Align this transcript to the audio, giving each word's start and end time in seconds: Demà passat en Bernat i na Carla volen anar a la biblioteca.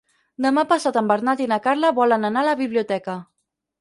Demà 0.45 0.61
passat 0.71 0.95
en 1.01 1.11
Bernat 1.11 1.43
i 1.45 1.47
na 1.51 1.59
Carla 1.67 1.93
volen 1.99 2.29
anar 2.31 2.43
a 2.45 2.49
la 2.51 2.59
biblioteca. 2.63 3.19